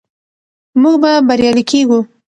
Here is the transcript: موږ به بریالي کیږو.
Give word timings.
موږ 0.81 0.95
به 1.01 1.11
بریالي 1.27 1.63
کیږو. 1.71 1.99